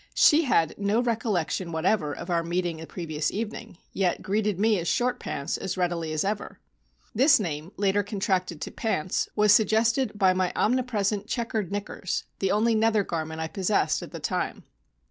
[0.15, 4.79] She had no recollection whatever of our meeting of the previous evening, yet greeted me
[4.79, 6.59] as "Short Pants" as readily as ever.
[7.13, 12.73] This name, later contracted to "Pants," was suggested by my omnipresent checkered knickers, the only
[12.73, 14.63] nether garment I possessed at the time.